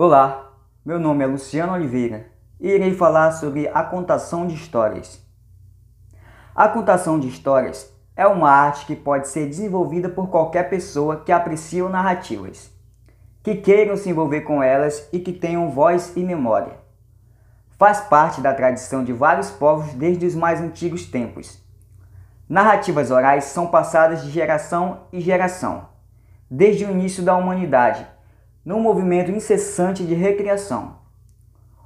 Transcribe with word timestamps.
Olá, 0.00 0.52
meu 0.84 0.96
nome 0.96 1.24
é 1.24 1.26
Luciano 1.26 1.72
Oliveira 1.72 2.28
e 2.60 2.68
irei 2.68 2.94
falar 2.94 3.32
sobre 3.32 3.66
a 3.66 3.82
contação 3.82 4.46
de 4.46 4.54
histórias. 4.54 5.20
A 6.54 6.68
contação 6.68 7.18
de 7.18 7.26
histórias 7.26 7.92
é 8.14 8.24
uma 8.24 8.48
arte 8.48 8.86
que 8.86 8.94
pode 8.94 9.26
ser 9.26 9.48
desenvolvida 9.48 10.08
por 10.08 10.28
qualquer 10.28 10.70
pessoa 10.70 11.24
que 11.24 11.32
aprecie 11.32 11.82
narrativas, 11.82 12.70
que 13.42 13.56
queiram 13.56 13.96
se 13.96 14.08
envolver 14.08 14.42
com 14.42 14.62
elas 14.62 15.08
e 15.12 15.18
que 15.18 15.32
tenham 15.32 15.68
voz 15.68 16.16
e 16.16 16.22
memória. 16.22 16.74
Faz 17.76 18.00
parte 18.02 18.40
da 18.40 18.54
tradição 18.54 19.02
de 19.02 19.12
vários 19.12 19.50
povos 19.50 19.92
desde 19.94 20.26
os 20.26 20.36
mais 20.36 20.60
antigos 20.60 21.06
tempos. 21.06 21.60
Narrativas 22.48 23.10
orais 23.10 23.46
são 23.46 23.66
passadas 23.66 24.22
de 24.22 24.30
geração 24.30 25.08
em 25.12 25.20
geração, 25.20 25.88
desde 26.48 26.84
o 26.84 26.90
início 26.92 27.24
da 27.24 27.36
humanidade, 27.36 28.06
num 28.68 28.80
movimento 28.80 29.30
incessante 29.30 30.04
de 30.04 30.12
recriação. 30.12 30.98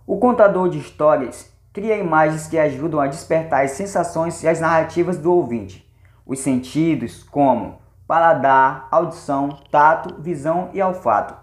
O 0.05 0.19
contador 0.19 0.69
de 0.69 0.79
histórias 0.79 1.49
cria 1.73 1.97
imagens 1.97 2.49
que 2.49 2.59
ajudam 2.59 2.99
a 2.99 3.07
despertar 3.07 3.65
as 3.65 3.71
sensações 3.71 4.43
e 4.43 4.49
as 4.49 4.59
narrativas 4.59 5.17
do 5.17 5.33
ouvinte, 5.33 5.89
os 6.27 6.41
sentidos, 6.41 7.23
como 7.23 7.79
paladar, 8.05 8.89
audição, 8.91 9.61
tato, 9.71 10.21
visão 10.21 10.71
e 10.73 10.83
olfato. 10.83 11.37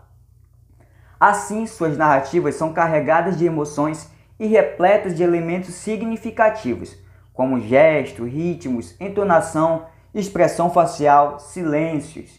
Assim, 1.17 1.65
suas 1.65 1.97
narrativas 1.97 2.55
são 2.55 2.73
carregadas 2.73 3.37
de 3.37 3.45
emoções 3.45 4.11
e 4.37 4.45
repletas 4.45 5.15
de 5.15 5.23
elementos 5.23 5.73
significativos, 5.73 6.97
como 7.31 7.61
gestos, 7.61 8.29
ritmos, 8.29 8.93
entonação, 8.99 9.85
expressão 10.13 10.69
facial, 10.69 11.39
silêncios. 11.39 12.38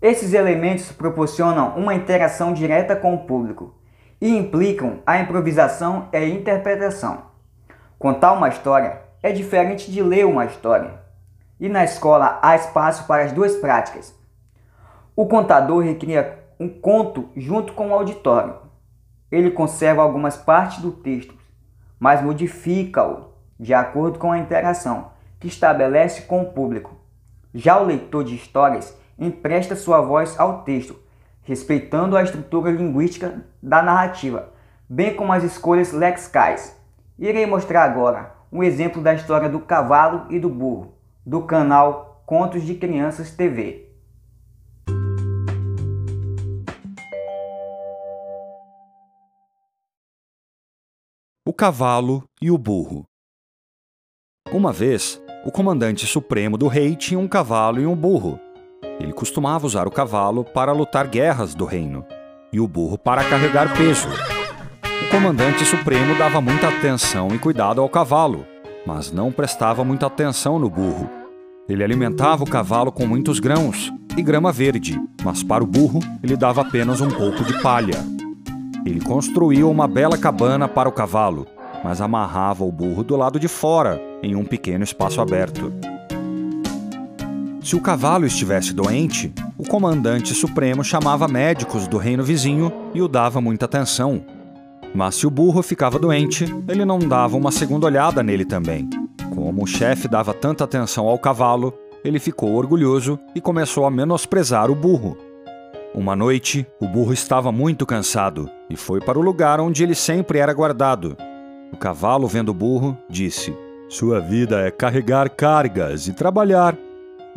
Esses 0.00 0.32
elementos 0.32 0.92
proporcionam 0.92 1.76
uma 1.76 1.92
interação 1.92 2.52
direta 2.52 2.94
com 2.94 3.14
o 3.14 3.26
público 3.26 3.74
e 4.20 4.36
implicam 4.36 5.00
a 5.04 5.18
improvisação 5.18 6.08
e 6.12 6.16
a 6.16 6.28
interpretação. 6.28 7.24
Contar 7.98 8.32
uma 8.32 8.48
história 8.48 9.00
é 9.20 9.32
diferente 9.32 9.90
de 9.90 10.00
ler 10.00 10.24
uma 10.24 10.44
história, 10.44 11.00
e 11.58 11.68
na 11.68 11.82
escola 11.82 12.38
há 12.40 12.54
espaço 12.54 13.08
para 13.08 13.24
as 13.24 13.32
duas 13.32 13.56
práticas. 13.56 14.16
O 15.16 15.26
contador 15.26 15.82
recria 15.82 16.44
um 16.60 16.68
conto 16.68 17.28
junto 17.36 17.72
com 17.72 17.88
o 17.88 17.94
auditório. 17.94 18.54
Ele 19.32 19.50
conserva 19.50 20.00
algumas 20.00 20.36
partes 20.36 20.78
do 20.80 20.92
texto, 20.92 21.34
mas 21.98 22.22
modifica-o 22.22 23.32
de 23.58 23.74
acordo 23.74 24.20
com 24.20 24.30
a 24.30 24.38
interação 24.38 25.10
que 25.40 25.48
estabelece 25.48 26.22
com 26.22 26.42
o 26.42 26.52
público. 26.52 26.96
Já 27.52 27.80
o 27.80 27.84
leitor 27.84 28.22
de 28.22 28.36
histórias 28.36 28.96
empresta 29.18 29.74
sua 29.74 30.00
voz 30.00 30.38
ao 30.38 30.62
texto, 30.62 30.96
respeitando 31.42 32.16
a 32.16 32.22
estrutura 32.22 32.70
linguística 32.70 33.44
da 33.62 33.82
narrativa, 33.82 34.52
bem 34.88 35.14
como 35.16 35.32
as 35.32 35.42
escolhas 35.42 35.92
lexicais. 35.92 36.78
Irei 37.18 37.46
mostrar 37.46 37.84
agora 37.84 38.34
um 38.52 38.62
exemplo 38.62 39.02
da 39.02 39.12
história 39.12 39.48
do 39.48 39.60
cavalo 39.60 40.26
e 40.30 40.38
do 40.38 40.48
burro, 40.48 40.94
do 41.26 41.42
canal 41.42 42.22
Contos 42.24 42.62
de 42.62 42.74
Crianças 42.74 43.30
TV. 43.30 43.88
O 51.46 51.52
cavalo 51.52 52.24
e 52.40 52.50
o 52.50 52.58
burro. 52.58 53.04
Uma 54.52 54.72
vez, 54.72 55.20
o 55.44 55.50
comandante 55.50 56.06
supremo 56.06 56.58
do 56.58 56.68
rei 56.68 56.94
tinha 56.94 57.18
um 57.18 57.26
cavalo 57.26 57.80
e 57.80 57.86
um 57.86 57.96
burro. 57.96 58.38
Ele 59.00 59.12
costumava 59.12 59.66
usar 59.66 59.86
o 59.86 59.90
cavalo 59.90 60.44
para 60.44 60.72
lutar 60.72 61.06
guerras 61.06 61.54
do 61.54 61.64
reino 61.64 62.04
e 62.52 62.60
o 62.60 62.66
burro 62.66 62.98
para 62.98 63.24
carregar 63.24 63.76
peso. 63.76 64.08
O 65.02 65.10
comandante 65.10 65.64
supremo 65.64 66.16
dava 66.16 66.40
muita 66.40 66.68
atenção 66.68 67.28
e 67.34 67.38
cuidado 67.38 67.80
ao 67.80 67.88
cavalo, 67.88 68.44
mas 68.86 69.12
não 69.12 69.30
prestava 69.30 69.84
muita 69.84 70.06
atenção 70.06 70.58
no 70.58 70.68
burro. 70.68 71.08
Ele 71.68 71.84
alimentava 71.84 72.42
o 72.42 72.48
cavalo 72.48 72.90
com 72.90 73.06
muitos 73.06 73.38
grãos 73.38 73.92
e 74.16 74.22
grama 74.22 74.50
verde, 74.50 75.00
mas 75.22 75.42
para 75.42 75.62
o 75.62 75.66
burro 75.66 76.00
ele 76.22 76.36
dava 76.36 76.62
apenas 76.62 77.00
um 77.00 77.08
pouco 77.08 77.44
de 77.44 77.60
palha. 77.62 78.04
Ele 78.84 79.00
construiu 79.00 79.70
uma 79.70 79.86
bela 79.86 80.16
cabana 80.16 80.66
para 80.66 80.88
o 80.88 80.92
cavalo, 80.92 81.46
mas 81.84 82.00
amarrava 82.00 82.64
o 82.64 82.72
burro 82.72 83.04
do 83.04 83.16
lado 83.16 83.38
de 83.38 83.48
fora, 83.48 84.00
em 84.22 84.34
um 84.34 84.44
pequeno 84.44 84.82
espaço 84.82 85.20
aberto. 85.20 85.70
Se 87.68 87.76
o 87.76 87.82
cavalo 87.82 88.24
estivesse 88.24 88.72
doente, 88.72 89.30
o 89.58 89.62
comandante 89.62 90.32
supremo 90.32 90.82
chamava 90.82 91.28
médicos 91.28 91.86
do 91.86 91.98
reino 91.98 92.24
vizinho 92.24 92.72
e 92.94 93.02
o 93.02 93.06
dava 93.06 93.42
muita 93.42 93.66
atenção. 93.66 94.24
Mas 94.94 95.16
se 95.16 95.26
o 95.26 95.30
burro 95.30 95.62
ficava 95.62 95.98
doente, 95.98 96.46
ele 96.66 96.86
não 96.86 96.98
dava 96.98 97.36
uma 97.36 97.52
segunda 97.52 97.84
olhada 97.84 98.22
nele 98.22 98.46
também. 98.46 98.88
Como 99.34 99.62
o 99.62 99.66
chefe 99.66 100.08
dava 100.08 100.32
tanta 100.32 100.64
atenção 100.64 101.06
ao 101.06 101.18
cavalo, 101.18 101.74
ele 102.02 102.18
ficou 102.18 102.54
orgulhoso 102.54 103.18
e 103.34 103.40
começou 103.40 103.84
a 103.84 103.90
menosprezar 103.90 104.70
o 104.70 104.74
burro. 104.74 105.18
Uma 105.94 106.16
noite, 106.16 106.66
o 106.80 106.88
burro 106.88 107.12
estava 107.12 107.52
muito 107.52 107.84
cansado 107.84 108.48
e 108.70 108.76
foi 108.76 108.98
para 108.98 109.18
o 109.18 109.22
lugar 109.22 109.60
onde 109.60 109.82
ele 109.82 109.94
sempre 109.94 110.38
era 110.38 110.54
guardado. 110.54 111.18
O 111.70 111.76
cavalo, 111.76 112.26
vendo 112.26 112.48
o 112.48 112.54
burro, 112.54 112.96
disse: 113.10 113.54
Sua 113.90 114.20
vida 114.20 114.58
é 114.66 114.70
carregar 114.70 115.28
cargas 115.28 116.08
e 116.08 116.14
trabalhar 116.14 116.74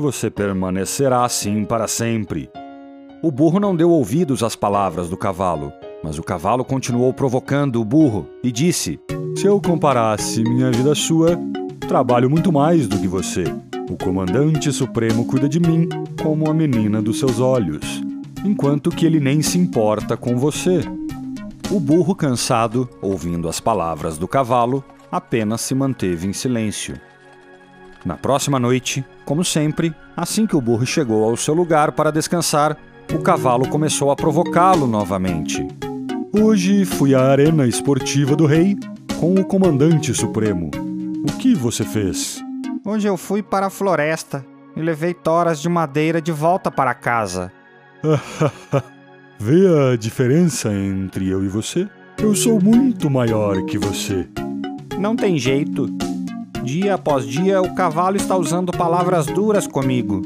você 0.02 0.30
permanecerá 0.30 1.24
assim 1.24 1.64
para 1.64 1.88
sempre. 1.88 2.50
O 3.24 3.32
burro 3.32 3.60
não 3.60 3.76
deu 3.76 3.92
ouvidos 3.92 4.42
às 4.42 4.56
palavras 4.56 5.08
do 5.08 5.16
cavalo, 5.16 5.72
mas 6.04 6.18
o 6.18 6.24
cavalo 6.24 6.66
continuou 6.66 7.14
provocando 7.14 7.80
o 7.80 7.86
burro 7.86 8.28
e 8.44 8.52
disse: 8.52 9.00
Se 9.38 9.46
eu 9.46 9.62
comparasse 9.62 10.44
minha 10.44 10.72
vida 10.72 10.92
à 10.92 10.96
sua, 10.96 11.40
trabalho 11.88 12.30
muito 12.30 12.52
mais 12.52 12.88
do 12.88 12.98
que 12.98 13.08
você. 13.08 13.44
O 13.90 13.96
comandante 13.96 14.72
supremo 14.74 15.26
cuida 15.26 15.48
de 15.48 15.60
mim 15.60 15.88
como 16.22 16.50
a 16.50 16.54
menina 16.54 17.02
dos 17.02 17.20
seus 17.20 17.40
olhos, 17.40 18.02
enquanto 18.44 18.90
que 18.90 19.06
ele 19.06 19.20
nem 19.20 19.42
se 19.42 19.60
importa 19.60 20.18
com 20.18 20.36
você. 20.36 20.82
O 21.70 21.80
burro, 21.80 22.16
cansado, 22.16 22.90
ouvindo 23.02 23.48
as 23.48 23.60
palavras 23.60 24.18
do 24.18 24.28
cavalo, 24.28 24.84
apenas 25.12 25.62
se 25.62 25.76
manteve 25.76 26.28
em 26.28 26.34
silêncio. 26.34 27.00
Na 28.06 28.18
próxima 28.18 28.60
noite, 28.60 29.06
como 29.26 29.44
sempre, 29.46 29.94
assim 30.18 30.48
que 30.48 30.56
o 30.56 30.62
burro 30.62 30.86
chegou 30.86 31.24
ao 31.24 31.38
seu 31.38 31.54
lugar 31.54 31.92
para 31.92 32.12
descansar, 32.12 32.78
o 33.14 33.20
cavalo 33.20 33.68
começou 33.68 34.12
a 34.12 34.16
provocá-lo 34.16 34.88
novamente. 34.88 35.68
Hoje 36.34 36.86
fui 36.86 37.14
à 37.14 37.22
arena 37.24 37.68
esportiva 37.68 38.36
do 38.36 38.46
rei 38.46 38.78
com 39.20 39.36
o 39.36 39.46
comandante 39.46 40.14
supremo. 40.14 40.72
O 41.28 41.38
que 41.38 41.54
você 41.54 41.84
fez? 41.84 42.44
Hoje 42.84 43.08
eu 43.08 43.18
fui 43.18 43.44
para 43.44 43.68
a 43.68 43.70
floresta 43.70 44.44
e 44.76 44.82
levei 44.82 45.14
toras 45.14 45.62
de 45.62 45.70
madeira 45.70 46.22
de 46.22 46.32
volta 46.32 46.72
para 46.72 46.94
casa. 46.94 47.52
Vê 49.38 49.92
a 49.92 49.96
diferença 49.96 50.74
entre 50.74 51.28
eu 51.28 51.44
e 51.44 51.48
você? 51.48 51.88
Eu 52.18 52.36
sou 52.36 52.62
muito 52.62 53.10
maior 53.10 53.64
que 53.66 53.78
você. 53.78 54.28
Não 54.98 55.16
tem 55.16 55.38
jeito. 55.38 55.88
Dia 56.64 56.94
após 56.94 57.26
dia, 57.26 57.60
o 57.60 57.74
cavalo 57.74 58.18
está 58.18 58.38
usando 58.38 58.72
palavras 58.72 59.26
duras 59.26 59.66
comigo. 59.66 60.22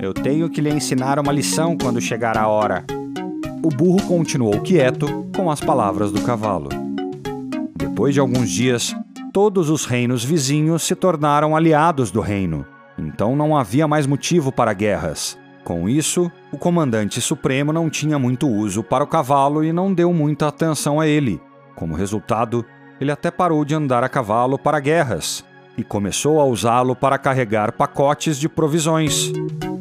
Eu 0.00 0.12
tenho 0.12 0.50
que 0.50 0.60
lhe 0.60 0.68
ensinar 0.68 1.16
uma 1.16 1.32
lição 1.32 1.78
quando 1.78 2.00
chegar 2.00 2.36
a 2.36 2.48
hora. 2.48 2.84
O 3.62 3.68
burro 3.68 4.02
continuou 4.02 4.60
quieto 4.62 5.30
com 5.36 5.48
as 5.48 5.60
palavras 5.60 6.10
do 6.10 6.20
cavalo. 6.22 6.70
Depois 7.76 8.14
de 8.14 8.18
alguns 8.18 8.50
dias, 8.50 8.96
todos 9.32 9.70
os 9.70 9.84
reinos 9.84 10.24
vizinhos 10.24 10.82
se 10.82 10.96
tornaram 10.96 11.54
aliados 11.54 12.10
do 12.10 12.20
reino. 12.20 12.66
Então 12.98 13.36
não 13.36 13.56
havia 13.56 13.86
mais 13.86 14.08
motivo 14.08 14.50
para 14.50 14.72
guerras. 14.72 15.38
Com 15.62 15.88
isso, 15.88 16.30
o 16.50 16.58
comandante 16.58 17.20
supremo 17.20 17.72
não 17.72 17.88
tinha 17.88 18.18
muito 18.18 18.48
uso 18.48 18.82
para 18.82 19.04
o 19.04 19.08
cavalo 19.08 19.62
e 19.62 19.72
não 19.72 19.94
deu 19.94 20.12
muita 20.12 20.48
atenção 20.48 20.98
a 20.98 21.06
ele. 21.06 21.40
Como 21.76 21.94
resultado, 21.94 22.64
ele 23.00 23.12
até 23.12 23.30
parou 23.30 23.64
de 23.64 23.74
andar 23.74 24.02
a 24.02 24.08
cavalo 24.08 24.58
para 24.58 24.80
guerras 24.80 25.44
e 25.76 25.84
começou 25.84 26.40
a 26.40 26.44
usá-lo 26.44 26.96
para 26.96 27.18
carregar 27.18 27.72
pacotes 27.72 28.38
de 28.38 28.48
provisões. 28.48 29.32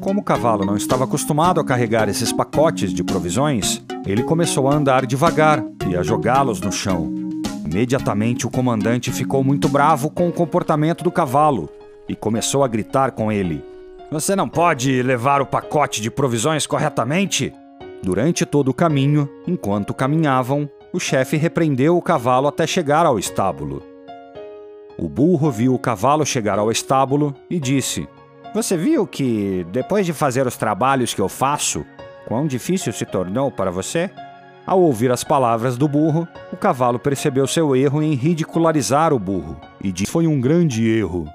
Como 0.01 0.19
o 0.19 0.23
cavalo 0.23 0.65
não 0.65 0.75
estava 0.75 1.05
acostumado 1.05 1.59
a 1.59 1.65
carregar 1.65 2.09
esses 2.09 2.31
pacotes 2.31 2.93
de 2.93 3.03
provisões, 3.03 3.83
ele 4.05 4.23
começou 4.23 4.69
a 4.69 4.75
andar 4.75 5.05
devagar 5.05 5.63
e 5.89 5.95
a 5.95 6.03
jogá-los 6.03 6.61
no 6.61 6.71
chão. 6.71 7.11
Imediatamente 7.65 8.45
o 8.45 8.51
comandante 8.51 9.11
ficou 9.11 9.43
muito 9.43 9.67
bravo 9.67 10.09
com 10.09 10.27
o 10.27 10.31
comportamento 10.31 11.03
do 11.03 11.11
cavalo 11.11 11.69
e 12.07 12.15
começou 12.15 12.63
a 12.63 12.67
gritar 12.67 13.11
com 13.11 13.31
ele: 13.31 13.63
Você 14.11 14.35
não 14.35 14.47
pode 14.47 15.01
levar 15.01 15.41
o 15.41 15.45
pacote 15.45 16.01
de 16.01 16.11
provisões 16.11 16.67
corretamente? 16.67 17.51
Durante 18.03 18.45
todo 18.45 18.69
o 18.69 18.73
caminho, 18.73 19.27
enquanto 19.47 19.93
caminhavam, 19.93 20.69
o 20.93 20.99
chefe 20.99 21.35
repreendeu 21.37 21.97
o 21.97 22.01
cavalo 22.01 22.47
até 22.47 22.67
chegar 22.67 23.05
ao 23.05 23.17
estábulo. 23.17 23.94
O 24.97 25.09
burro 25.09 25.51
viu 25.51 25.73
o 25.73 25.79
cavalo 25.79 26.25
chegar 26.25 26.57
ao 26.57 26.71
estábulo 26.71 27.35
e 27.49 27.59
disse: 27.59 28.07
Você 28.53 28.77
viu 28.77 29.05
que, 29.05 29.65
depois 29.71 30.05
de 30.05 30.13
fazer 30.13 30.47
os 30.47 30.55
trabalhos 30.55 31.13
que 31.13 31.21
eu 31.21 31.27
faço, 31.27 31.85
quão 32.27 32.47
difícil 32.47 32.93
se 32.93 33.05
tornou 33.05 33.51
para 33.51 33.71
você? 33.71 34.09
Ao 34.65 34.81
ouvir 34.81 35.11
as 35.11 35.23
palavras 35.23 35.77
do 35.77 35.87
burro, 35.87 36.27
o 36.51 36.57
cavalo 36.57 36.97
percebeu 36.97 37.45
seu 37.45 37.75
erro 37.75 38.01
em 38.01 38.13
ridicularizar 38.13 39.13
o 39.13 39.19
burro 39.19 39.59
e 39.83 39.91
disse: 39.91 40.11
Foi 40.11 40.25
um 40.25 40.39
grande 40.39 40.87
erro. 40.87 41.27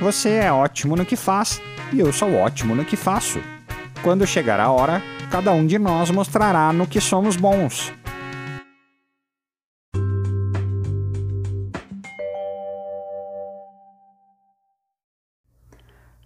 Você 0.00 0.30
é 0.30 0.52
ótimo 0.52 0.94
no 0.94 1.04
que 1.04 1.16
faz 1.16 1.60
e 1.92 2.00
eu 2.00 2.12
sou 2.12 2.34
ótimo 2.34 2.74
no 2.74 2.84
que 2.84 2.96
faço. 2.96 3.40
Quando 4.02 4.26
chegar 4.26 4.60
a 4.60 4.70
hora, 4.70 5.02
cada 5.30 5.52
um 5.52 5.66
de 5.66 5.78
nós 5.78 6.10
mostrará 6.10 6.72
no 6.72 6.86
que 6.86 7.00
somos 7.00 7.36
bons. 7.36 7.92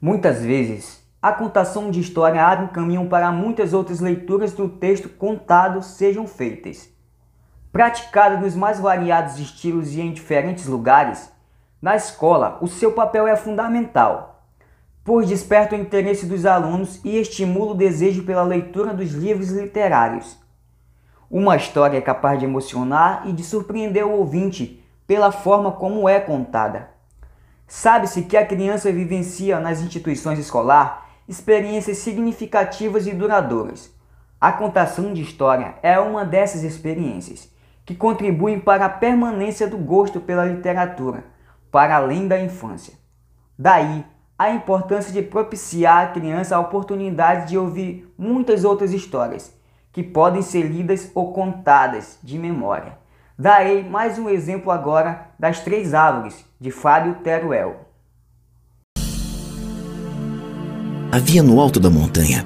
Muitas 0.07 0.45
vezes, 0.45 1.03
a 1.23 1.33
contação 1.33 1.91
de 1.91 1.99
história 1.99 2.45
abre 2.45 2.67
um 2.67 2.69
caminho 2.69 3.09
para 3.09 3.33
muitas 3.33 3.73
outras 3.73 4.01
leituras 4.01 4.53
do 4.53 4.69
texto 4.69 5.09
contado 5.09 5.81
sejam 5.81 6.27
feitas. 6.27 6.91
Praticada 7.73 8.37
nos 8.37 8.55
mais 8.55 8.79
variados 8.79 9.39
estilos 9.39 9.95
e 9.95 10.03
em 10.03 10.13
diferentes 10.13 10.67
lugares, 10.67 11.33
na 11.81 11.97
escola 11.97 12.59
o 12.61 12.67
seu 12.67 12.93
papel 12.93 13.27
é 13.27 13.35
fundamental, 13.35 14.45
pois 15.03 15.27
desperta 15.27 15.75
o 15.75 15.79
interesse 15.79 16.27
dos 16.27 16.45
alunos 16.45 17.03
e 17.03 17.17
estimula 17.17 17.73
o 17.73 17.75
desejo 17.75 18.25
pela 18.25 18.43
leitura 18.43 18.93
dos 18.93 19.13
livros 19.13 19.53
literários. 19.53 20.39
Uma 21.31 21.57
história 21.57 21.97
é 21.97 22.03
capaz 22.03 22.39
de 22.39 22.45
emocionar 22.45 23.27
e 23.27 23.33
de 23.33 23.43
surpreender 23.43 24.07
o 24.07 24.19
ouvinte 24.19 24.85
pela 25.07 25.33
forma 25.33 25.73
como 25.73 26.07
é 26.07 26.21
contada. 26.21 26.93
Sabe-se 27.67 28.23
que 28.23 28.37
a 28.37 28.47
criança 28.47 28.93
vivencia 28.93 29.59
nas 29.59 29.81
instituições 29.81 30.39
escolar 30.39 31.05
experiências 31.29 31.99
significativas 31.99 33.07
e 33.07 33.13
duradouras. 33.13 33.93
A 34.41 34.53
contação 34.53 35.13
de 35.13 35.23
história 35.23 35.75
é 35.83 35.99
uma 35.99 36.25
dessas 36.25 36.63
experiências 36.63 37.51
que 37.85 37.95
contribuem 37.95 38.61
para 38.61 38.87
a 38.87 38.91
permanência 38.91 39.67
do 39.67 39.79
gosto 39.79 40.21
pela 40.21 40.45
literatura, 40.45 41.25
para 41.71 41.97
além 41.97 42.29
da 42.29 42.39
infância. 42.39 42.95
Daí 43.59 44.05
a 44.39 44.51
importância 44.51 45.13
de 45.13 45.23
propiciar 45.23 46.05
à 46.05 46.07
criança 46.09 46.57
a 46.57 46.61
oportunidade 46.61 47.49
de 47.49 47.59
ouvir 47.59 48.13
muitas 48.19 48.65
outras 48.65 48.93
histórias 48.93 49.55
que 49.93 50.03
podem 50.03 50.43
ser 50.43 50.63
lidas 50.63 51.11
ou 51.15 51.33
contadas 51.33 52.19
de 52.23 52.39
memória. 52.39 52.99
Darei 53.39 53.83
mais 53.83 54.19
um 54.19 54.29
exemplo 54.29 54.71
agora 54.71 55.29
das 55.39 55.61
Três 55.61 55.95
Árvores, 55.95 56.45
de 56.61 56.71
Fábio 56.71 57.17
Teruel. 57.17 57.85
havia 61.15 61.45
no 61.45 61.61
alto 61.61 61.79
da 61.79 61.89
montanha 61.89 62.45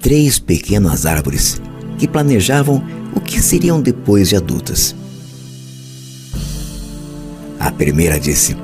três 0.00 0.38
pequenas 0.38 1.04
árvores 1.04 1.60
que 1.98 2.08
planejavam 2.08 2.82
o 3.14 3.20
que 3.20 3.38
seriam 3.38 3.82
depois 3.82 4.30
de 4.30 4.36
adultas. 4.36 4.96
A 7.60 7.70
primeira 7.70 8.18
disse: 8.18 8.56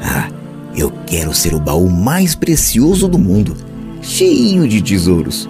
Ah, 0.00 0.30
eu 0.76 0.92
quero 1.04 1.34
ser 1.34 1.52
o 1.52 1.58
baú 1.58 1.90
mais 1.90 2.36
precioso 2.36 3.08
do 3.08 3.18
mundo, 3.18 3.56
cheio 4.00 4.68
de 4.68 4.80
tesouros. 4.82 5.48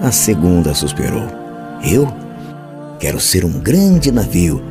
A 0.00 0.10
segunda 0.10 0.74
suspirou: 0.74 1.24
Eu 1.84 2.10
quero 2.98 3.20
ser 3.20 3.44
um 3.44 3.60
grande 3.60 4.10
navio 4.10 4.62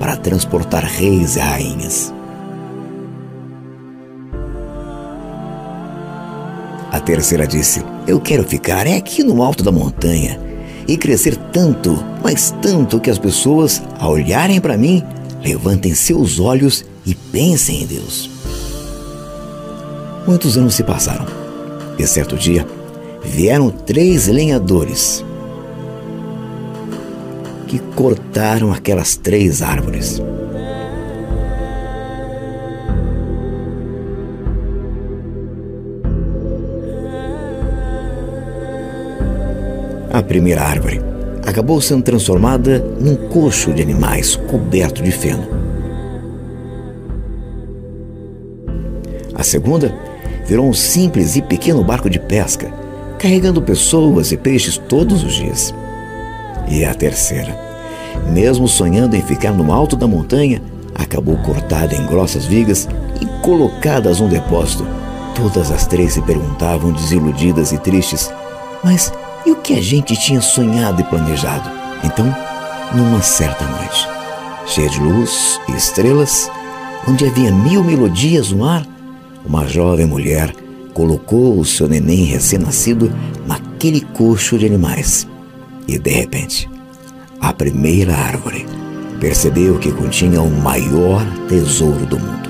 para 0.00 0.16
transportar 0.16 0.82
reis 0.82 1.36
e 1.36 1.38
rainhas. 1.38 2.12
A 6.90 6.98
terceira 6.98 7.46
disse: 7.46 7.84
Eu 8.04 8.20
quero 8.20 8.42
ficar 8.42 8.84
aqui 8.88 9.22
no 9.22 9.44
alto 9.44 9.62
da 9.62 9.70
montanha 9.70 10.40
e 10.88 10.96
crescer 10.96 11.36
tanto, 11.52 12.04
mas 12.20 12.52
tanto 12.60 12.98
que 12.98 13.10
as 13.10 13.18
pessoas, 13.18 13.80
ao 14.00 14.14
olharem 14.14 14.60
para 14.60 14.76
mim, 14.76 15.04
levantem 15.40 15.94
seus 15.94 16.40
olhos 16.40 16.84
e 17.06 17.14
pensem 17.14 17.82
em 17.82 17.86
Deus. 17.86 18.28
Muitos 20.26 20.58
anos 20.58 20.74
se 20.74 20.82
passaram 20.82 21.26
e 21.96 22.04
certo 22.08 22.36
dia 22.36 22.66
vieram 23.24 23.70
três 23.70 24.28
lenhadores 24.28 25.24
que 27.66 27.78
cortaram 27.96 28.72
aquelas 28.72 29.16
três 29.16 29.62
árvores. 29.62 30.22
A 40.12 40.22
primeira 40.22 40.62
árvore 40.62 41.00
acabou 41.44 41.80
sendo 41.80 42.04
transformada 42.04 42.78
num 43.00 43.16
coxo 43.16 43.72
de 43.72 43.82
animais 43.82 44.36
coberto 44.36 45.02
de 45.02 45.10
feno. 45.10 45.44
A 49.34 49.42
segunda 49.42 49.92
virou 50.46 50.68
um 50.68 50.72
simples 50.72 51.34
e 51.34 51.42
pequeno 51.42 51.82
barco 51.82 52.08
de 52.08 52.20
pesca, 52.20 52.83
carregando 53.24 53.62
pessoas 53.62 54.32
e 54.32 54.36
peixes 54.36 54.76
todos 54.76 55.24
os 55.24 55.32
dias. 55.32 55.74
E 56.68 56.84
a 56.84 56.92
terceira, 56.92 57.58
mesmo 58.28 58.68
sonhando 58.68 59.16
em 59.16 59.22
ficar 59.22 59.50
no 59.50 59.72
alto 59.72 59.96
da 59.96 60.06
montanha, 60.06 60.60
acabou 60.94 61.34
cortada 61.38 61.94
em 61.94 62.04
grossas 62.04 62.44
vigas 62.44 62.86
e 63.22 63.24
colocadas 63.42 64.20
num 64.20 64.28
depósito. 64.28 64.86
Todas 65.34 65.70
as 65.70 65.86
três 65.86 66.12
se 66.12 66.20
perguntavam, 66.20 66.92
desiludidas 66.92 67.72
e 67.72 67.78
tristes: 67.78 68.30
Mas 68.84 69.10
e 69.46 69.52
o 69.52 69.56
que 69.56 69.72
a 69.72 69.80
gente 69.80 70.14
tinha 70.16 70.42
sonhado 70.42 71.00
e 71.00 71.04
planejado. 71.04 71.70
Então, 72.04 72.26
numa 72.92 73.22
certa 73.22 73.64
noite, 73.64 74.06
cheia 74.66 74.90
de 74.90 75.00
luz 75.00 75.58
e 75.70 75.72
estrelas, 75.72 76.50
onde 77.08 77.24
havia 77.24 77.50
mil 77.50 77.82
melodias 77.82 78.52
no 78.52 78.66
ar, 78.66 78.86
uma 79.46 79.66
jovem 79.66 80.04
mulher 80.04 80.54
colocou 80.94 81.58
o 81.58 81.64
seu 81.64 81.88
neném 81.88 82.24
recém-nascido 82.24 83.12
naquele 83.46 84.00
coxo 84.00 84.56
de 84.56 84.64
animais. 84.64 85.28
E 85.86 85.98
de 85.98 86.10
repente, 86.10 86.70
a 87.40 87.52
primeira 87.52 88.14
árvore 88.14 88.64
percebeu 89.20 89.78
que 89.78 89.92
continha 89.92 90.40
o 90.40 90.50
maior 90.50 91.22
tesouro 91.48 92.06
do 92.06 92.18
mundo. 92.18 92.48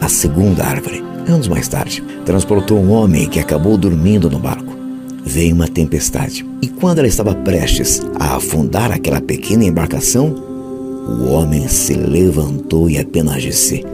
A 0.00 0.08
segunda 0.08 0.64
árvore, 0.64 1.02
anos 1.26 1.48
mais 1.48 1.66
tarde, 1.66 2.04
transportou 2.24 2.78
um 2.78 2.92
homem 2.92 3.28
que 3.28 3.40
acabou 3.40 3.76
dormindo 3.76 4.30
no 4.30 4.38
barco 4.38 4.76
veio 5.26 5.56
uma 5.56 5.66
tempestade. 5.66 6.46
E 6.62 6.68
quando 6.68 7.00
ela 7.00 7.08
estava 7.08 7.34
prestes 7.34 8.00
a 8.18 8.36
afundar 8.36 8.92
aquela 8.92 9.20
pequena 9.20 9.64
embarcação, 9.64 10.28
o 10.28 11.28
homem 11.30 11.66
se 11.68 11.94
levantou 11.94 12.88
e 12.88 12.96
apenas 12.96 13.42
disse: 13.42 13.84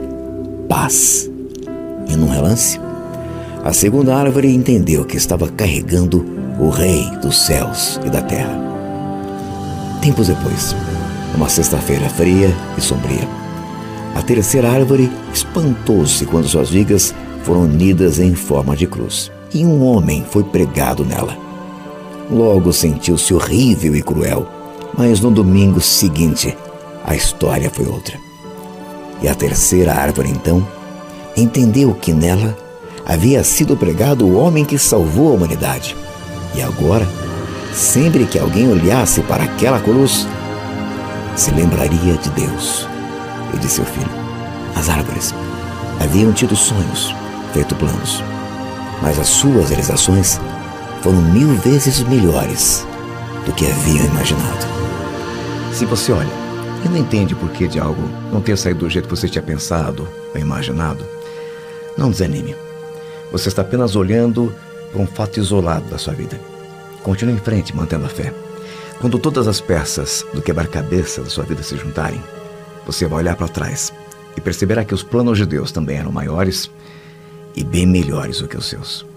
Paz. 0.68 1.30
E 2.08 2.16
num 2.16 2.28
relance, 2.28 2.78
a 3.64 3.72
segunda 3.72 4.16
árvore 4.16 4.52
entendeu 4.52 5.04
que 5.04 5.16
estava 5.16 5.48
carregando 5.48 6.26
o 6.58 6.68
Rei 6.68 7.08
dos 7.22 7.46
céus 7.46 8.00
e 8.04 8.10
da 8.10 8.20
terra. 8.20 8.60
Tempos 10.00 10.26
depois, 10.26 10.74
numa 11.32 11.48
sexta-feira 11.48 12.08
fria 12.08 12.52
e 12.76 12.80
sombria, 12.80 13.28
a 14.16 14.22
terceira 14.22 14.68
árvore 14.68 15.10
espantou-se 15.32 16.26
quando 16.26 16.48
suas 16.48 16.70
vigas 16.70 17.14
foram 17.44 17.62
unidas 17.62 18.18
em 18.18 18.34
forma 18.34 18.74
de 18.74 18.86
cruz 18.86 19.30
e 19.54 19.64
um 19.64 19.84
homem 19.84 20.24
foi 20.28 20.42
pregado 20.42 21.04
nela. 21.04 21.36
Logo 22.28 22.72
sentiu-se 22.72 23.32
horrível 23.32 23.94
e 23.94 24.02
cruel, 24.02 24.46
mas 24.98 25.20
no 25.20 25.30
domingo 25.30 25.80
seguinte 25.80 26.56
a 27.04 27.14
história 27.14 27.70
foi 27.70 27.86
outra. 27.86 28.18
E 29.22 29.28
a 29.28 29.34
terceira 29.36 29.94
árvore, 29.94 30.30
então, 30.30 30.66
entendeu 31.36 31.94
que 31.94 32.12
nela 32.12 32.56
havia 33.06 33.42
sido 33.44 33.76
pregado 33.76 34.26
o 34.26 34.36
homem 34.36 34.64
que 34.64 34.78
salvou 34.78 35.30
a 35.30 35.34
humanidade. 35.34 35.96
E 36.54 36.62
agora, 36.62 37.06
sempre 37.72 38.26
que 38.26 38.38
alguém 38.38 38.68
olhasse 38.70 39.22
para 39.22 39.44
aquela 39.44 39.80
cruz, 39.80 40.26
se 41.34 41.50
lembraria 41.50 42.14
de 42.14 42.30
Deus 42.30 42.86
e 43.54 43.58
de 43.58 43.68
seu 43.68 43.84
filho. 43.84 44.10
As 44.76 44.88
árvores 44.88 45.34
haviam 46.00 46.32
tido 46.32 46.54
sonhos, 46.56 47.14
feito 47.52 47.74
planos 47.74 48.22
mas 49.02 49.18
as 49.18 49.28
suas 49.28 49.68
realizações 49.68 50.40
foram 51.02 51.20
mil 51.20 51.48
vezes 51.56 52.00
melhores 52.04 52.86
do 53.44 53.52
que 53.52 53.66
haviam 53.66 54.06
imaginado. 54.06 54.64
Se 55.74 55.84
você 55.84 56.12
olha 56.12 56.30
e 56.84 56.88
não 56.88 56.96
entende 56.96 57.34
por 57.34 57.50
que 57.50 57.66
de 57.66 57.80
algo 57.80 58.08
não 58.32 58.40
ter 58.40 58.56
saído 58.56 58.80
do 58.80 58.90
jeito 58.90 59.08
que 59.08 59.16
você 59.16 59.28
tinha 59.28 59.42
pensado 59.42 60.08
ou 60.32 60.40
imaginado, 60.40 61.04
não 61.98 62.10
desanime. 62.10 62.54
Você 63.32 63.48
está 63.48 63.62
apenas 63.62 63.96
olhando 63.96 64.54
para 64.92 65.00
um 65.00 65.06
fato 65.06 65.40
isolado 65.40 65.88
da 65.88 65.96
sua 65.96 66.12
vida. 66.12 66.38
Continue 67.02 67.34
em 67.34 67.38
frente, 67.38 67.74
mantendo 67.74 68.04
a 68.04 68.08
fé. 68.08 68.32
Quando 69.00 69.18
todas 69.18 69.48
as 69.48 69.60
peças 69.60 70.24
do 70.34 70.42
quebra-cabeça 70.42 71.22
da 71.22 71.30
sua 71.30 71.44
vida 71.44 71.62
se 71.62 71.76
juntarem, 71.76 72.22
você 72.86 73.06
vai 73.06 73.20
olhar 73.20 73.34
para 73.34 73.48
trás 73.48 73.92
e 74.36 74.40
perceberá 74.40 74.84
que 74.84 74.94
os 74.94 75.02
planos 75.02 75.38
de 75.38 75.46
Deus 75.46 75.72
também 75.72 75.96
eram 75.96 76.12
maiores 76.12 76.70
e 77.56 77.64
bem 77.64 77.86
melhores 77.86 78.40
do 78.40 78.46
que 78.46 78.56
os 78.56 78.66
seus. 78.66 79.11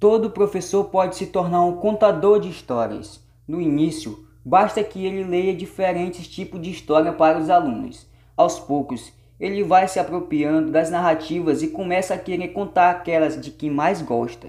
Todo 0.00 0.30
professor 0.30 0.84
pode 0.84 1.14
se 1.14 1.26
tornar 1.26 1.62
um 1.62 1.76
contador 1.76 2.40
de 2.40 2.48
histórias. 2.48 3.22
No 3.46 3.60
início, 3.60 4.26
basta 4.42 4.82
que 4.82 5.04
ele 5.04 5.22
leia 5.22 5.54
diferentes 5.54 6.26
tipos 6.26 6.58
de 6.58 6.70
história 6.70 7.12
para 7.12 7.38
os 7.38 7.50
alunos. 7.50 8.08
Aos 8.34 8.58
poucos, 8.58 9.12
ele 9.38 9.62
vai 9.62 9.86
se 9.86 10.00
apropriando 10.00 10.72
das 10.72 10.88
narrativas 10.88 11.62
e 11.62 11.68
começa 11.68 12.14
a 12.14 12.18
querer 12.18 12.48
contar 12.48 12.88
aquelas 12.92 13.38
de 13.38 13.50
que 13.50 13.68
mais 13.68 14.00
gosta. 14.00 14.48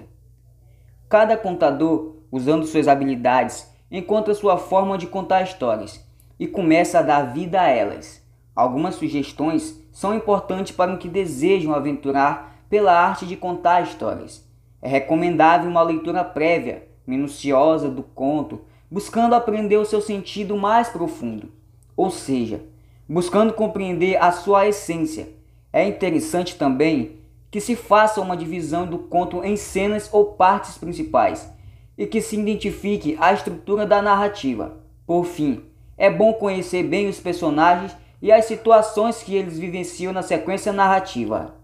Cada 1.09 1.35
contador, 1.35 2.15
usando 2.31 2.65
suas 2.65 2.87
habilidades, 2.87 3.69
encontra 3.91 4.33
sua 4.33 4.57
forma 4.57 4.97
de 4.97 5.05
contar 5.05 5.41
histórias 5.41 6.01
e 6.39 6.47
começa 6.47 6.99
a 6.99 7.01
dar 7.01 7.33
vida 7.33 7.59
a 7.59 7.67
elas. 7.67 8.25
Algumas 8.55 8.95
sugestões 8.95 9.77
são 9.91 10.15
importantes 10.15 10.71
para 10.73 10.93
os 10.93 10.99
que 10.99 11.09
desejam 11.09 11.73
aventurar 11.73 12.63
pela 12.69 12.97
arte 12.97 13.25
de 13.25 13.35
contar 13.35 13.83
histórias. 13.83 14.49
É 14.81 14.87
recomendável 14.87 15.69
uma 15.69 15.83
leitura 15.83 16.23
prévia, 16.23 16.87
minuciosa 17.05 17.89
do 17.89 18.01
conto, 18.01 18.61
buscando 18.89 19.35
aprender 19.35 19.77
o 19.77 19.85
seu 19.85 20.01
sentido 20.01 20.57
mais 20.57 20.89
profundo, 20.89 21.51
ou 21.95 22.09
seja, 22.09 22.61
buscando 23.07 23.53
compreender 23.53 24.15
a 24.21 24.31
sua 24.31 24.67
essência. 24.67 25.29
É 25.71 25.87
interessante 25.87 26.55
também 26.55 27.17
que 27.51 27.61
se 27.61 27.75
faça 27.75 28.21
uma 28.21 28.35
divisão 28.35 28.85
do 28.87 28.97
conto 28.97 29.43
em 29.43 29.55
cenas 29.55 30.09
ou 30.11 30.33
partes 30.33 30.77
principais 30.77 31.51
e 31.97 32.07
que 32.07 32.21
se 32.21 32.39
identifique 32.39 33.17
a 33.19 33.33
estrutura 33.33 33.85
da 33.85 34.01
narrativa. 34.01 34.77
Por 35.05 35.25
fim, 35.25 35.63
é 35.97 36.09
bom 36.09 36.33
conhecer 36.33 36.83
bem 36.83 37.07
os 37.07 37.19
personagens 37.19 37.95
e 38.21 38.31
as 38.31 38.45
situações 38.45 39.21
que 39.21 39.35
eles 39.35 39.59
vivenciam 39.59 40.13
na 40.13 40.21
sequência 40.21 40.71
narrativa. 40.71 41.60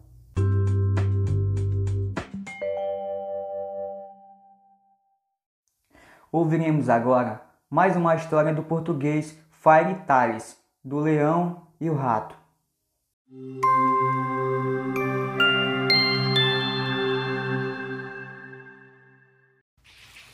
Ouviremos 6.31 6.89
agora 6.89 7.41
mais 7.69 7.95
uma 7.95 8.13
história 8.15 8.53
do 8.53 8.61
português 8.61 9.37
Fire 9.49 9.95
Tales, 10.05 10.57
do 10.83 10.99
Leão 10.99 11.61
e 11.79 11.89
o 11.89 11.95
Rato. 11.95 12.35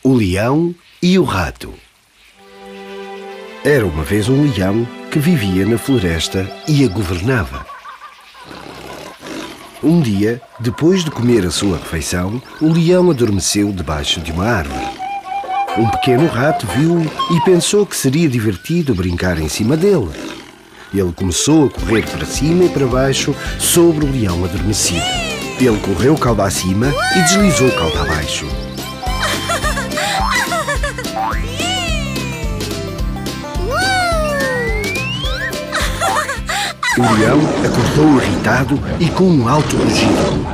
O 0.04 0.14
Leão 0.14 0.74
e 1.02 1.18
o 1.20 1.24
Rato 1.24 1.74
Era 3.64 3.86
uma 3.86 4.04
vez 4.04 4.28
um 4.30 4.42
leão 4.42 4.86
que 5.12 5.20
vivia 5.20 5.66
na 5.66 5.78
floresta 5.78 6.50
e 6.68 6.84
a 6.84 6.88
governava. 6.88 7.66
Um 9.84 10.02
dia, 10.02 10.42
depois 10.60 11.04
de 11.04 11.12
comer 11.12 11.46
a 11.46 11.52
sua 11.52 11.78
refeição, 11.78 12.42
o 12.60 12.72
leão 12.72 13.12
adormeceu 13.12 13.72
debaixo 13.72 14.22
de 14.22 14.32
uma 14.32 14.46
árvore. 14.46 15.03
Um 15.76 15.90
pequeno 15.90 16.28
rato 16.28 16.68
viu 16.68 17.02
e 17.32 17.42
pensou 17.46 17.84
que 17.84 17.98
seria 17.98 18.30
divertido 18.30 18.94
brincar 18.94 19.40
em 19.40 19.50
cima 19.50 19.76
dele. 19.76 20.12
Ele 20.94 21.12
começou 21.12 21.66
a 21.66 21.70
correr 21.72 22.06
para 22.06 22.26
cima 22.28 22.66
e 22.66 22.70
para 22.70 22.86
baixo 22.86 23.36
sobre 23.58 24.06
o 24.06 24.12
leão 24.12 24.46
adormecido. 24.46 25.02
Ele 25.60 25.80
correu 25.80 26.16
cauda 26.16 26.44
acima 26.44 26.94
e 27.16 27.22
deslizou 27.24 27.72
cauda 27.72 28.02
abaixo. 28.02 28.46
O 36.96 37.14
leão 37.16 37.40
acordou 37.66 38.22
irritado 38.22 38.80
e 39.00 39.10
com 39.10 39.24
um 39.24 39.48
alto 39.48 39.76
rugido. 39.76 40.46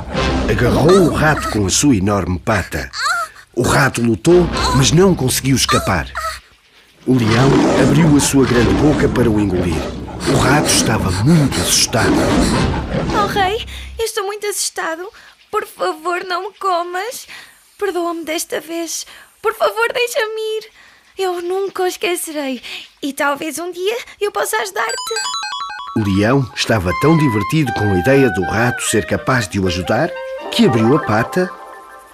Agarrou 0.50 1.10
o 1.10 1.14
rato 1.14 1.50
com 1.50 1.66
a 1.66 1.70
sua 1.70 1.98
enorme 1.98 2.40
pata. 2.40 2.90
O 3.60 3.62
rato 3.62 4.02
lutou, 4.02 4.48
mas 4.78 4.94
não 4.94 5.14
conseguiu 5.14 5.54
escapar. 5.54 6.10
O 7.06 7.14
leão 7.14 7.52
abriu 7.84 8.16
a 8.16 8.20
sua 8.22 8.46
grande 8.46 8.74
boca 8.76 9.10
para 9.10 9.30
o 9.30 9.38
engolir. 9.38 9.76
O 10.34 10.38
rato 10.38 10.70
estava 10.70 11.12
muito 11.26 11.60
assustado. 11.60 12.14
Oh, 13.22 13.28
rei, 13.28 13.58
eu 14.00 14.06
estou 14.06 14.24
muito 14.24 14.48
assustado. 14.48 15.06
Por 15.52 15.68
favor, 15.68 16.24
não 16.24 16.48
me 16.48 16.58
comas. 16.58 17.28
Perdoa-me 17.78 18.24
desta 18.24 18.62
vez. 18.62 19.06
Por 19.42 19.54
favor, 19.54 19.92
deixa-me 19.94 20.42
ir. 20.58 20.70
Eu 21.18 21.42
nunca 21.42 21.84
o 21.84 21.88
esquecerei. 21.88 22.62
E 23.04 23.12
talvez 23.12 23.60
um 23.60 23.74
dia 23.74 23.98
eu 24.22 24.32
possa 24.32 24.56
ajudar-te. 24.56 25.16
O 25.98 26.04
leão 26.06 26.50
estava 26.56 26.94
tão 27.02 27.18
divertido 27.18 27.74
com 27.74 27.92
a 27.92 28.00
ideia 28.00 28.30
do 28.30 28.44
rato 28.44 28.84
ser 28.84 29.06
capaz 29.06 29.50
de 29.50 29.60
o 29.60 29.68
ajudar 29.68 30.10
que 30.50 30.66
abriu 30.66 30.96
a 30.96 31.00
pata 31.02 31.52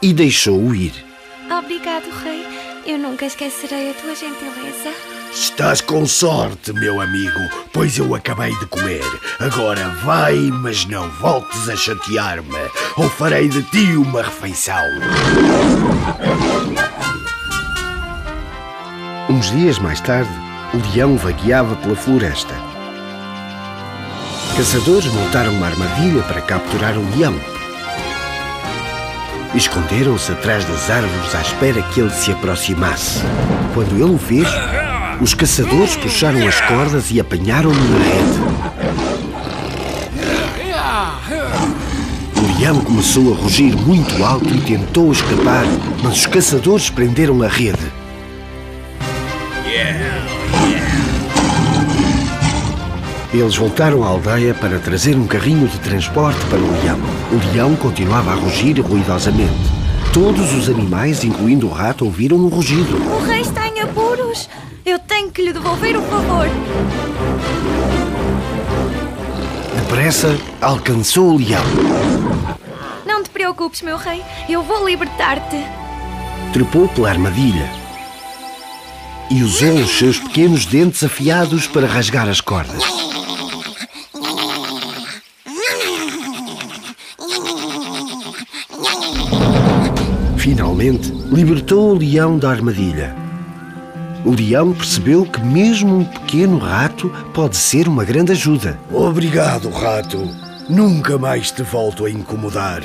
e 0.01 0.11
deixou-o 0.11 0.73
ir. 0.73 1.04
Obrigado, 1.51 2.09
rei. 2.23 2.43
Eu 2.85 2.97
nunca 2.97 3.25
esquecerei 3.25 3.91
a 3.91 3.93
tua 3.93 4.15
gentileza. 4.15 4.91
Estás 5.31 5.79
com 5.81 6.05
sorte, 6.05 6.73
meu 6.73 6.99
amigo, 6.99 7.39
pois 7.71 7.97
eu 7.97 8.15
acabei 8.15 8.55
de 8.57 8.65
comer. 8.67 9.03
Agora 9.39 9.89
vai, 10.03 10.35
mas 10.35 10.85
não 10.85 11.09
voltes 11.11 11.69
a 11.69 11.75
chatear-me, 11.75 12.71
ou 12.97 13.09
farei 13.09 13.47
de 13.47 13.61
ti 13.63 13.95
uma 13.95 14.23
refeição. 14.23 14.81
Uns 19.29 19.51
dias 19.51 19.77
mais 19.79 19.99
tarde, 20.01 20.31
o 20.73 20.95
leão 20.95 21.17
vagueava 21.17 21.75
pela 21.75 21.95
floresta. 21.95 22.53
Caçadores 24.57 25.11
montaram 25.13 25.53
uma 25.53 25.67
armadilha 25.67 26.23
para 26.23 26.41
capturar 26.41 26.97
o 26.97 27.17
leão. 27.17 27.54
Esconderam-se 29.55 30.33
atrás 30.33 30.65
das 30.65 30.89
árvores 30.89 31.33
à 31.33 31.41
espera 31.41 31.81
que 31.81 32.01
ele 32.01 32.09
se 32.09 32.31
aproximasse. 32.31 33.21
Quando 33.73 33.93
ele 33.93 34.03
o 34.13 34.17
fez, 34.17 34.47
os 35.21 35.33
caçadores 35.33 35.95
puxaram 35.95 36.45
as 36.45 36.59
cordas 36.61 37.09
e 37.09 37.21
apanharam-no 37.21 37.73
na 37.73 37.97
rede. 38.03 38.39
O 42.35 42.59
leão 42.59 42.81
começou 42.81 43.33
a 43.33 43.37
rugir 43.37 43.73
muito 43.77 44.23
alto 44.23 44.53
e 44.53 44.59
tentou 44.59 45.11
escapar, 45.11 45.63
mas 46.03 46.17
os 46.17 46.25
caçadores 46.25 46.89
prenderam 46.89 47.41
a 47.41 47.47
rede. 47.47 47.94
Eles 53.37 53.57
voltaram 53.57 54.01
à 54.01 54.07
aldeia 54.07 54.53
para 54.53 54.79
trazer 54.79 55.17
um 55.17 55.27
carrinho 55.27 55.67
de 55.67 55.77
transporte 55.79 56.39
para 56.45 56.57
o 56.57 56.71
leão. 56.81 56.97
O 57.33 57.53
leão 57.53 57.75
continuava 57.75 58.31
a 58.31 58.33
rugir 58.33 58.79
ruidosamente. 58.79 59.59
Todos 60.13 60.53
os 60.53 60.69
animais, 60.69 61.21
incluindo 61.25 61.67
o 61.67 61.69
rato, 61.69 62.05
ouviram 62.05 62.37
o 62.37 62.47
rugido. 62.47 62.95
O 62.95 63.25
rei 63.25 63.41
está 63.41 63.67
em 63.67 63.81
apuros. 63.81 64.49
Eu 64.85 64.97
tenho 64.99 65.29
que 65.31 65.41
lhe 65.41 65.51
devolver 65.51 65.97
o 65.97 66.01
favor. 66.03 66.47
Depressa, 69.81 70.39
alcançou 70.61 71.33
o 71.33 71.37
leão. 71.37 71.65
Não 73.05 73.21
te 73.21 73.29
preocupes, 73.29 73.81
meu 73.81 73.97
rei. 73.97 74.23
Eu 74.47 74.63
vou 74.63 74.87
libertar-te. 74.87 75.61
Trepou 76.53 76.87
pela 76.87 77.09
armadilha 77.09 77.69
e 79.29 79.43
usou 79.43 79.73
os 79.73 79.91
seus 79.97 80.19
pequenos 80.19 80.65
dentes 80.65 81.03
afiados 81.03 81.67
para 81.67 81.85
rasgar 81.85 82.29
as 82.29 82.39
cordas. 82.39 83.14
Finalmente, 90.45 91.11
libertou 91.31 91.89
o 91.89 91.97
leão 91.97 92.37
da 92.37 92.51
armadilha. 92.51 93.15
O 94.23 94.29
leão 94.29 94.73
percebeu 94.73 95.25
que 95.25 95.39
mesmo 95.39 95.97
um 95.97 96.05
pequeno 96.05 96.59
rato 96.59 97.11
pode 97.33 97.57
ser 97.57 97.87
uma 97.87 98.05
grande 98.05 98.31
ajuda. 98.31 98.77
Obrigado, 98.91 99.71
rato. 99.71 100.29
Nunca 100.69 101.17
mais 101.17 101.49
te 101.49 101.63
volto 101.63 102.05
a 102.05 102.11
incomodar. 102.11 102.83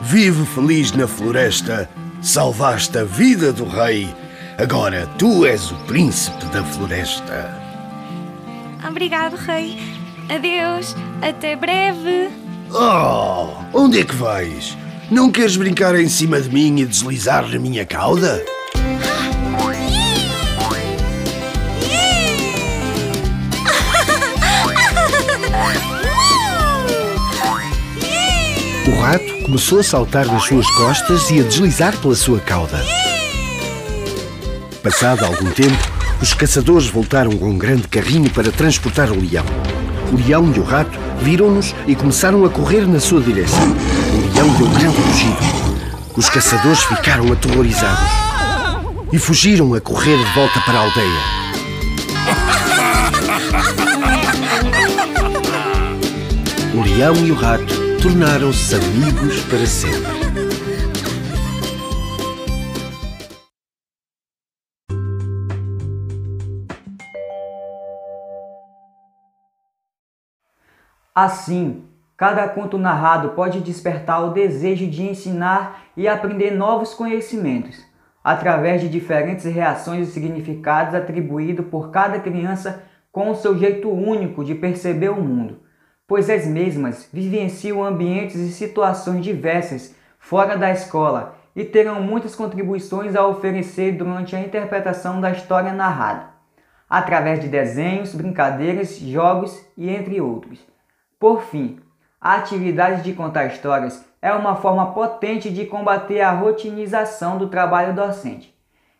Vive 0.00 0.46
feliz 0.46 0.92
na 0.92 1.08
floresta. 1.08 1.90
Salvaste 2.22 2.96
a 2.96 3.02
vida 3.02 3.52
do 3.52 3.64
rei. 3.64 4.14
Agora 4.56 5.08
tu 5.18 5.44
és 5.44 5.68
o 5.72 5.74
príncipe 5.88 6.44
da 6.52 6.62
floresta. 6.62 7.60
Obrigado, 8.88 9.34
rei. 9.34 9.80
Adeus. 10.28 10.94
Até 11.20 11.56
breve. 11.56 12.30
Oh, 12.70 13.48
onde 13.76 13.98
é 13.98 14.04
que 14.04 14.14
vais? 14.14 14.78
Não 15.10 15.28
queres 15.28 15.56
brincar 15.56 15.98
em 15.98 16.08
cima 16.08 16.40
de 16.40 16.48
mim 16.48 16.78
e 16.78 16.86
deslizar 16.86 17.48
na 17.48 17.58
minha 17.58 17.84
cauda? 17.84 18.44
O 28.86 29.00
rato 29.00 29.42
começou 29.42 29.80
a 29.80 29.82
saltar 29.82 30.26
nas 30.26 30.44
suas 30.44 30.70
costas 30.76 31.28
e 31.28 31.40
a 31.40 31.42
deslizar 31.42 31.96
pela 31.98 32.14
sua 32.14 32.38
cauda. 32.38 32.78
Passado 34.80 35.24
algum 35.24 35.50
tempo, 35.50 35.76
os 36.22 36.32
caçadores 36.34 36.86
voltaram 36.86 37.32
com 37.32 37.50
um 37.50 37.58
grande 37.58 37.88
carrinho 37.88 38.30
para 38.30 38.52
transportar 38.52 39.10
o 39.10 39.20
leão. 39.20 39.44
O 40.12 40.16
leão 40.16 40.52
e 40.54 40.60
o 40.60 40.62
rato 40.62 40.96
viram-nos 41.20 41.74
e 41.88 41.96
começaram 41.96 42.44
a 42.44 42.48
correr 42.48 42.86
na 42.86 43.00
sua 43.00 43.20
direção. 43.20 43.99
O 44.40 44.42
leão 44.42 44.56
deu 44.56 44.66
um 44.66 44.72
grande 44.72 45.00
rugido. 45.02 45.36
Os 46.16 46.30
caçadores 46.30 46.82
ficaram 46.84 47.30
aterrorizados 47.30 48.10
e 49.12 49.18
fugiram 49.18 49.74
a 49.74 49.80
correr 49.82 50.16
de 50.16 50.32
volta 50.32 50.58
para 50.62 50.78
a 50.78 50.82
aldeia. 50.82 51.20
O 56.74 56.80
leão 56.80 57.14
e 57.16 57.30
o 57.30 57.34
rato 57.34 57.74
tornaram-se 58.00 58.76
amigos 58.76 59.40
para 59.40 59.66
sempre. 59.66 60.20
Assim, 71.14 71.89
cada 72.20 72.46
conto 72.46 72.76
narrado 72.76 73.30
pode 73.30 73.60
despertar 73.62 74.22
o 74.22 74.34
desejo 74.34 74.86
de 74.86 75.04
ensinar 75.04 75.84
e 75.96 76.06
aprender 76.06 76.50
novos 76.50 76.92
conhecimentos, 76.92 77.82
através 78.22 78.82
de 78.82 78.90
diferentes 78.90 79.46
reações 79.46 80.06
e 80.06 80.12
significados 80.12 80.94
atribuídos 80.94 81.64
por 81.68 81.90
cada 81.90 82.20
criança 82.20 82.82
com 83.10 83.30
o 83.30 83.34
seu 83.34 83.58
jeito 83.58 83.88
único 83.90 84.44
de 84.44 84.54
perceber 84.54 85.08
o 85.08 85.22
mundo, 85.22 85.62
pois 86.06 86.28
as 86.28 86.46
mesmas 86.46 87.08
vivenciam 87.10 87.82
ambientes 87.82 88.36
e 88.36 88.52
situações 88.52 89.24
diversas 89.24 89.96
fora 90.18 90.58
da 90.58 90.70
escola 90.70 91.36
e 91.56 91.64
terão 91.64 92.02
muitas 92.02 92.36
contribuições 92.36 93.16
a 93.16 93.26
oferecer 93.26 93.92
durante 93.92 94.36
a 94.36 94.40
interpretação 94.40 95.22
da 95.22 95.30
história 95.30 95.72
narrada, 95.72 96.26
através 96.86 97.40
de 97.40 97.48
desenhos, 97.48 98.14
brincadeiras, 98.14 98.98
jogos 98.98 99.58
e 99.74 99.88
entre 99.88 100.20
outros. 100.20 100.60
Por 101.18 101.44
fim, 101.44 101.80
a 102.20 102.34
atividade 102.34 103.02
de 103.02 103.14
contar 103.14 103.46
histórias 103.46 104.04
é 104.20 104.30
uma 104.32 104.56
forma 104.56 104.92
potente 104.92 105.48
de 105.48 105.64
combater 105.64 106.20
a 106.20 106.32
rotinização 106.32 107.38
do 107.38 107.48
trabalho 107.48 107.94
docente. 107.94 108.54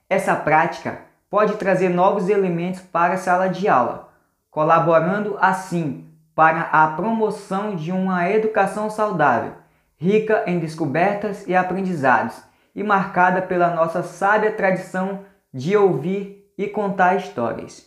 Essa 0.09 0.35
prática 0.35 1.01
pode 1.29 1.57
trazer 1.57 1.91
novos 1.91 2.31
elementos 2.31 2.81
para 2.81 3.15
a 3.15 3.19
sala 3.19 3.49
de 3.49 3.69
aula, 3.69 4.09
colaborando 4.51 5.37
assim 5.39 6.07
para 6.35 6.63
a 6.73 6.89
promoção 6.93 7.77
de 7.77 7.93
uma 7.93 8.29
educação 8.31 8.89
saudável, 8.89 9.53
rica 9.99 10.43
em 10.47 10.59
descobertas 10.59 11.47
e 11.47 11.55
aprendizados 11.55 12.43
e 12.75 12.83
marcada 12.83 13.43
pela 13.43 13.75
nossa 13.75 14.03
sábia 14.03 14.51
tradição 14.51 15.27
de 15.53 15.77
ouvir 15.77 16.51
e 16.57 16.67
contar 16.67 17.17
histórias. 17.17 17.87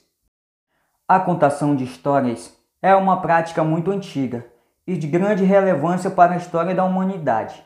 A 1.08 1.20
contação 1.20 1.76
de 1.76 1.84
histórias 1.84 2.56
é 2.82 2.96
uma 2.96 3.20
prática 3.20 3.64
muito 3.64 3.90
antiga 3.90 4.53
e 4.86 4.98
de 4.98 5.08
grande 5.08 5.44
relevância 5.44 6.10
para 6.10 6.34
a 6.34 6.38
história 6.38 6.76
da 6.76 6.84
humanidade. 6.84 7.64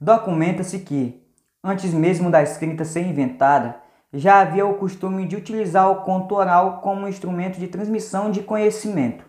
Documenta-se 0.00 0.78
que, 0.80 1.22
antes 1.62 1.92
mesmo 1.92 2.30
da 2.30 2.42
escrita 2.42 2.84
ser 2.84 3.06
inventada, 3.06 3.76
já 4.12 4.40
havia 4.40 4.66
o 4.66 4.74
costume 4.74 5.26
de 5.26 5.36
utilizar 5.36 5.90
o 5.90 6.02
conto 6.02 6.34
oral 6.34 6.80
como 6.80 7.08
instrumento 7.08 7.58
de 7.58 7.66
transmissão 7.68 8.30
de 8.30 8.42
conhecimento. 8.42 9.24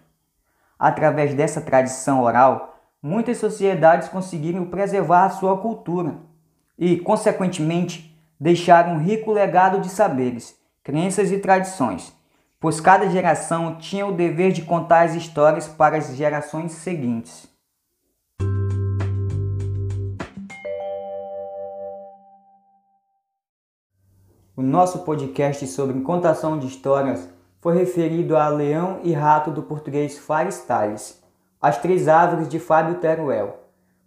Através 0.78 1.34
dessa 1.34 1.62
tradição 1.62 2.22
oral, 2.22 2.80
muitas 3.02 3.38
sociedades 3.38 4.10
conseguiram 4.10 4.66
preservar 4.66 5.26
a 5.26 5.30
sua 5.30 5.58
cultura 5.58 6.16
e, 6.78 6.98
consequentemente, 6.98 8.18
deixar 8.40 8.88
um 8.88 8.98
rico 8.98 9.32
legado 9.32 9.80
de 9.80 9.90
saberes, 9.90 10.56
crenças 10.84 11.32
e 11.32 11.40
tradições 11.40 12.14
pois 12.64 12.80
cada 12.80 13.10
geração 13.10 13.76
tinha 13.76 14.08
o 14.08 14.14
dever 14.14 14.54
de 14.54 14.62
contar 14.62 15.02
as 15.02 15.16
histórias 15.16 15.68
para 15.68 15.98
as 15.98 16.16
gerações 16.16 16.72
seguintes. 16.72 17.46
O 24.56 24.62
nosso 24.62 25.00
podcast 25.00 25.68
sobre 25.68 26.00
contação 26.00 26.58
de 26.58 26.68
histórias 26.68 27.28
foi 27.60 27.76
referido 27.76 28.38
a 28.38 28.48
Leão 28.48 29.02
e 29.04 29.12
Rato 29.12 29.52
do 29.52 29.64
português 29.64 30.18
Fares 30.18 30.60
Tales, 30.60 31.22
As 31.62 31.78
Três 31.80 32.08
Árvores 32.08 32.48
de 32.48 32.60
Fábio 32.60 32.96
Teruel, 32.96 33.60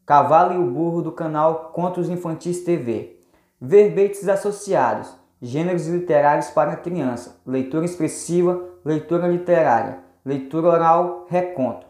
Cavalo 0.07 0.55
e 0.55 0.57
o 0.57 0.71
Burro 0.71 1.03
do 1.03 1.12
canal 1.12 1.73
Contos 1.75 2.09
Infantis 2.09 2.64
TV, 2.64 3.21
Verbetes 3.61 4.27
Associados, 4.27 5.14
Gêneros 5.47 5.87
literários 5.87 6.51
para 6.51 6.75
criança, 6.75 7.41
leitura 7.47 7.85
expressiva, 7.85 8.69
leitura 8.85 9.29
literária, 9.29 10.01
leitura 10.25 10.67
oral, 10.67 11.25
reconto. 11.29 11.87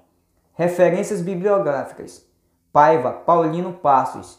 Referências 0.52 1.22
bibliográficas. 1.22 2.26
Paiva, 2.70 3.12
Paulino 3.12 3.72
Passos. 3.72 4.38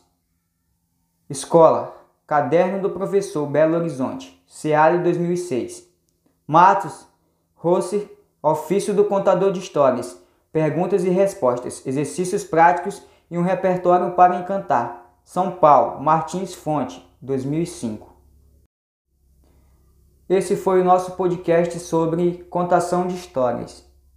Escola, 1.28 1.96
Caderno 2.28 2.80
do 2.80 2.92
Professor, 2.92 3.48
Belo 3.48 3.78
Horizonte, 3.78 4.40
Seara 4.46 5.00
2006. 5.00 5.92
Matos, 6.46 7.08
Rossi, 7.56 8.08
Ofício 8.40 8.94
do 8.94 9.06
Contador 9.06 9.52
de 9.52 9.58
Histórias, 9.58 10.16
Perguntas 10.52 11.04
e 11.04 11.10
Respostas, 11.10 11.84
Exercícios 11.88 12.44
Práticos 12.44 13.02
e 13.32 13.38
um 13.38 13.42
Repertório 13.42 14.12
para 14.12 14.38
Encantar. 14.38 15.12
São 15.26 15.54
Paulo, 15.54 16.04
Martins 16.04 16.54
Fonte, 16.54 17.04
2005. 17.20 18.07
Esse 20.30 20.58
foi 20.58 20.82
o 20.82 20.84
nosso 20.84 21.12
podcast 21.12 21.80
sobre 21.80 22.46
contação 22.50 23.08
de 23.08 23.16
histórias. 23.16 23.87